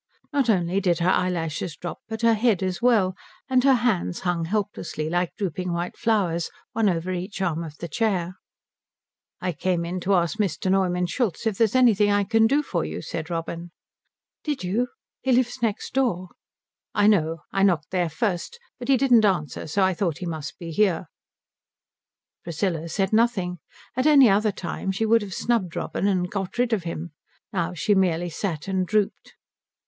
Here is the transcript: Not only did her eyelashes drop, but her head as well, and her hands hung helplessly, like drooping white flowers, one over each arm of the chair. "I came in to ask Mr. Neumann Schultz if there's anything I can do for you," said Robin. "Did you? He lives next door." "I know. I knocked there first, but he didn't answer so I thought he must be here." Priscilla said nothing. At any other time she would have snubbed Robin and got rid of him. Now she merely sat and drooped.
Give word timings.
Not 0.33 0.49
only 0.49 0.81
did 0.81 0.97
her 0.97 1.11
eyelashes 1.11 1.75
drop, 1.75 1.99
but 2.09 2.23
her 2.23 2.33
head 2.33 2.63
as 2.63 2.81
well, 2.81 3.15
and 3.47 3.63
her 3.63 3.75
hands 3.85 4.21
hung 4.21 4.45
helplessly, 4.45 5.11
like 5.11 5.35
drooping 5.35 5.71
white 5.71 5.95
flowers, 5.95 6.49
one 6.71 6.89
over 6.89 7.11
each 7.11 7.39
arm 7.39 7.63
of 7.63 7.77
the 7.77 7.87
chair. 7.87 8.37
"I 9.41 9.51
came 9.51 9.85
in 9.85 9.99
to 9.99 10.15
ask 10.15 10.39
Mr. 10.39 10.71
Neumann 10.71 11.05
Schultz 11.05 11.45
if 11.45 11.59
there's 11.59 11.75
anything 11.75 12.09
I 12.09 12.23
can 12.23 12.47
do 12.47 12.63
for 12.63 12.83
you," 12.83 13.03
said 13.03 13.29
Robin. 13.29 13.69
"Did 14.43 14.63
you? 14.63 14.87
He 15.21 15.31
lives 15.33 15.61
next 15.61 15.93
door." 15.93 16.29
"I 16.95 17.05
know. 17.05 17.43
I 17.51 17.61
knocked 17.61 17.91
there 17.91 18.09
first, 18.09 18.59
but 18.79 18.87
he 18.87 18.97
didn't 18.97 19.23
answer 19.23 19.67
so 19.67 19.83
I 19.83 19.93
thought 19.93 20.17
he 20.17 20.25
must 20.25 20.57
be 20.57 20.71
here." 20.71 21.09
Priscilla 22.43 22.89
said 22.89 23.13
nothing. 23.13 23.59
At 23.95 24.07
any 24.07 24.31
other 24.31 24.51
time 24.51 24.91
she 24.91 25.05
would 25.05 25.21
have 25.21 25.35
snubbed 25.35 25.75
Robin 25.75 26.07
and 26.07 26.27
got 26.31 26.57
rid 26.57 26.73
of 26.73 26.85
him. 26.85 27.11
Now 27.53 27.75
she 27.75 27.93
merely 27.93 28.31
sat 28.31 28.67
and 28.67 28.87
drooped. 28.87 29.35